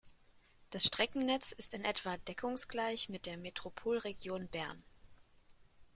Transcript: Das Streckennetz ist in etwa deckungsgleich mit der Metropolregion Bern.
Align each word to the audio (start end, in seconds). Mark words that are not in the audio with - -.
Das 0.71 0.85
Streckennetz 0.87 1.51
ist 1.51 1.75
in 1.75 1.83
etwa 1.85 2.17
deckungsgleich 2.17 3.09
mit 3.09 3.27
der 3.27 3.37
Metropolregion 3.37 4.47
Bern. 4.47 4.83